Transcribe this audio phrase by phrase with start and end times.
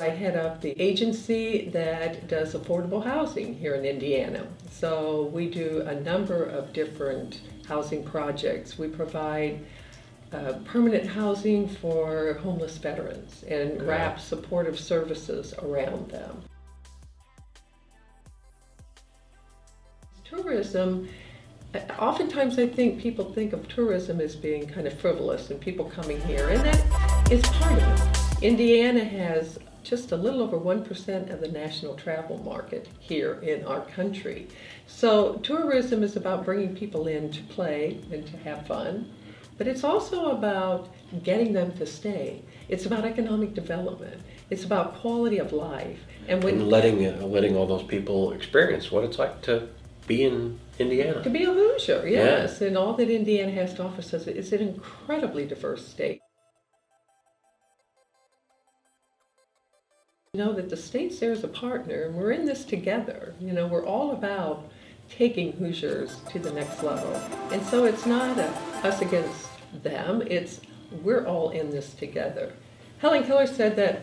[0.00, 4.46] I head up the agency that does affordable housing here in Indiana.
[4.70, 8.78] So we do a number of different housing projects.
[8.78, 9.60] We provide
[10.32, 16.42] uh, permanent housing for homeless veterans and wrap supportive services around them.
[20.24, 21.08] Tourism,
[21.74, 25.84] uh, oftentimes I think people think of tourism as being kind of frivolous and people
[25.84, 28.42] coming here, and that is part of it.
[28.42, 33.80] Indiana has just a little over 1% of the national travel market here in our
[33.82, 34.48] country.
[34.86, 39.12] So tourism is about bringing people in to play and to have fun,
[39.58, 40.88] but it's also about
[41.22, 42.42] getting them to stay.
[42.68, 44.22] It's about economic development.
[44.48, 46.00] It's about quality of life.
[46.28, 49.68] And when and letting uh, letting all those people experience what it's like to
[50.06, 51.22] be in Indiana.
[51.22, 52.58] To be a Hoosier, yes.
[52.60, 52.68] Yeah.
[52.68, 56.20] And all that Indiana has to offer says it's an incredibly diverse state.
[60.32, 63.34] You know that the state's there as a partner, and we're in this together.
[63.40, 64.70] You know, we're all about
[65.08, 67.12] taking Hoosiers to the next level.
[67.50, 68.46] And so it's not a,
[68.86, 69.48] us against
[69.82, 70.60] them, it's
[71.02, 72.52] we're all in this together.
[72.98, 74.02] Helen Keller said that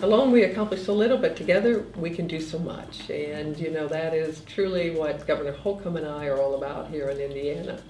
[0.00, 3.10] alone we accomplish so little, but together we can do so much.
[3.10, 7.08] And, you know, that is truly what Governor Holcomb and I are all about here
[7.08, 7.82] in Indiana.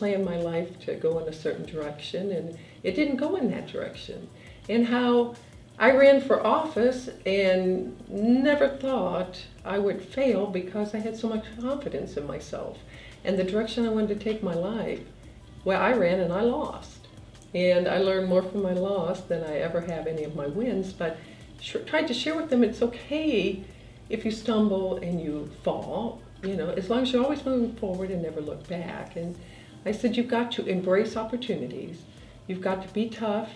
[0.00, 3.50] I planned my life to go in a certain direction, and it didn't go in
[3.50, 4.30] that direction.
[4.66, 5.34] And how
[5.78, 11.44] I ran for office and never thought I would fail because I had so much
[11.60, 12.78] confidence in myself
[13.24, 15.00] and the direction I wanted to take my life.
[15.66, 17.08] Well, I ran and I lost.
[17.54, 20.94] And I learned more from my loss than I ever have any of my wins,
[20.94, 21.18] but
[21.60, 23.62] tried to share with them it's okay
[24.08, 28.10] if you stumble and you fall, you know, as long as you're always moving forward
[28.10, 29.16] and never look back.
[29.16, 29.36] And
[29.84, 32.02] I said, you've got to embrace opportunities.
[32.46, 33.50] You've got to be tough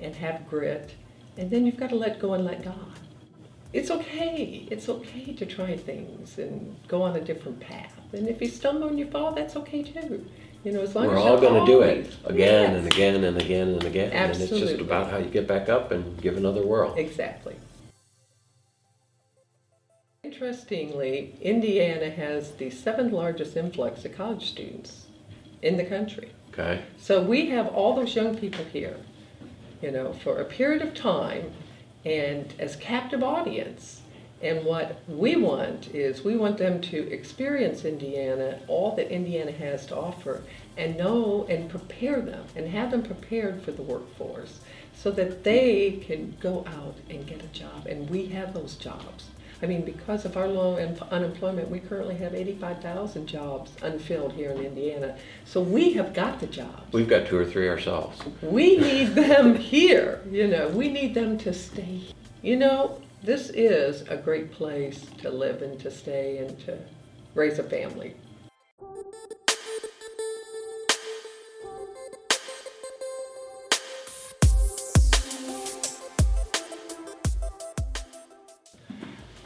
[0.00, 0.94] and have grit
[1.36, 2.98] and then you've got to let go and let God.
[3.72, 4.68] It's okay.
[4.70, 7.92] It's okay to try things and go on a different path.
[8.12, 10.24] And if you stumble and you fall, that's okay too.
[10.62, 12.78] You know, as long We're as all going to do it again yes.
[12.78, 14.12] and again and again and again.
[14.12, 14.56] Absolutely.
[14.56, 16.94] And it's just about how you get back up and give another whirl.
[16.96, 17.56] Exactly.
[20.22, 25.06] Interestingly, Indiana has the seventh largest influx of college students
[25.64, 26.30] in the country.
[26.52, 26.82] Okay.
[26.98, 28.96] So we have all those young people here
[29.84, 31.52] you know, for a period of time
[32.06, 34.00] and as captive audience.
[34.42, 39.86] And what we want is we want them to experience Indiana, all that Indiana has
[39.86, 40.42] to offer,
[40.76, 44.60] and know and prepare them and have them prepared for the workforce
[44.94, 47.86] so that they can go out and get a job.
[47.86, 49.26] And we have those jobs.
[49.62, 50.76] I mean, because of our low
[51.10, 55.16] unemployment, we currently have 85,000 jobs unfilled here in Indiana.
[55.44, 56.92] So we have got the jobs.
[56.92, 58.20] We've got two or three ourselves.
[58.42, 60.20] We need them here.
[60.30, 62.02] You know, we need them to stay.
[62.42, 66.78] You know, this is a great place to live and to stay and to
[67.34, 68.14] raise a family.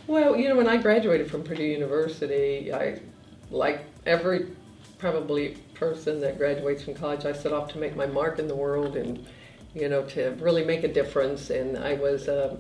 [0.09, 2.99] Well, you know, when I graduated from Purdue University, I,
[3.51, 4.47] like every
[4.97, 8.55] probably person that graduates from college, I set off to make my mark in the
[8.55, 9.27] world and,
[9.75, 11.51] you know, to really make a difference.
[11.51, 12.57] And I was, uh,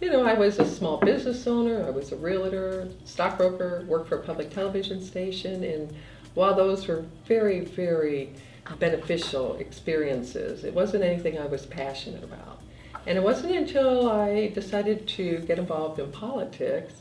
[0.00, 4.18] you know, I was a small business owner, I was a realtor, stockbroker, worked for
[4.18, 5.62] a public television station.
[5.62, 5.94] And
[6.34, 8.32] while those were very, very
[8.80, 12.60] beneficial experiences, it wasn't anything I was passionate about.
[13.06, 16.94] And it wasn't until I decided to get involved in politics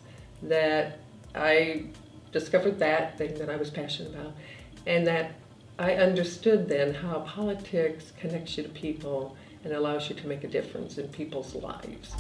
[0.44, 1.00] that
[1.34, 1.86] I
[2.32, 4.34] discovered that thing that I was passionate about,
[4.86, 5.34] and that
[5.80, 10.48] I understood then how politics connects you to people and allows you to make a
[10.48, 12.14] difference in people's lives.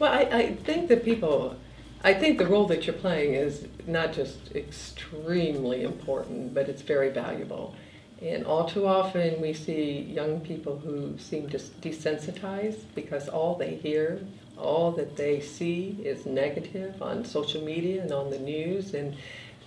[0.00, 1.56] Well, I, I think that people,
[2.02, 7.10] I think the role that you're playing is not just extremely important, but it's very
[7.10, 7.76] valuable.
[8.22, 13.76] And all too often we see young people who seem to desensitized because all they
[13.76, 14.20] hear,
[14.58, 18.92] all that they see is negative on social media and on the news.
[18.92, 19.16] And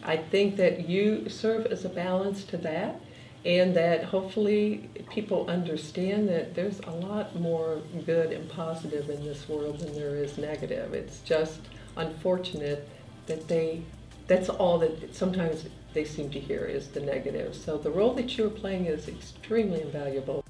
[0.03, 3.01] I think that you serve as a balance to that
[3.45, 9.49] and that hopefully people understand that there's a lot more good and positive in this
[9.49, 10.93] world than there is negative.
[10.93, 11.59] It's just
[11.97, 12.87] unfortunate
[13.25, 13.83] that they
[14.27, 17.55] that's all that sometimes they seem to hear is the negative.
[17.55, 20.42] So the role that you're playing is extremely invaluable.